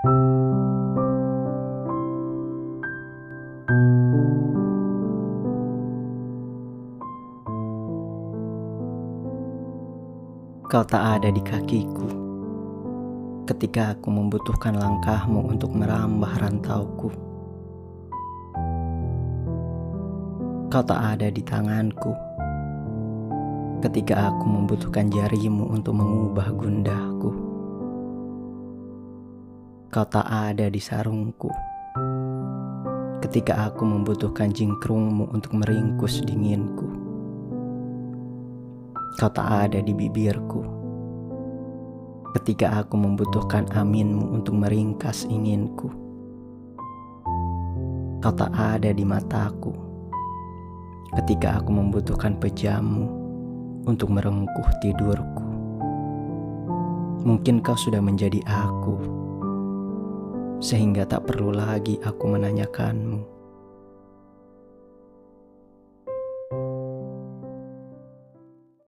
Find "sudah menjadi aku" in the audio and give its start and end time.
57.74-59.19